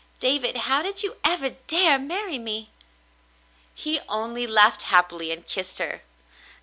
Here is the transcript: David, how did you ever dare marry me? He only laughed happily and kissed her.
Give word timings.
David, 0.19 0.57
how 0.57 0.81
did 0.81 1.03
you 1.03 1.17
ever 1.23 1.51
dare 1.67 1.99
marry 1.99 2.39
me? 2.39 2.71
He 3.75 3.99
only 4.09 4.47
laughed 4.47 4.81
happily 4.81 5.29
and 5.31 5.45
kissed 5.45 5.77
her. 5.77 6.01